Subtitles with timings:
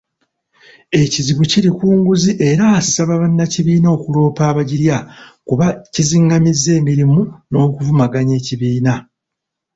[1.01, 4.97] Ekizibu kiri ku nguzi era asaba bannakibiina okuloopa abagirya
[5.47, 8.93] kuba kizing'amya emirimu n'okuvumaganya ekibiina.